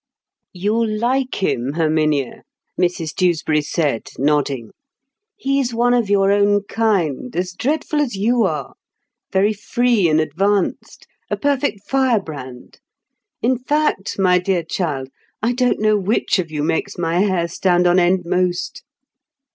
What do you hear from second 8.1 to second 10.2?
you are; very free and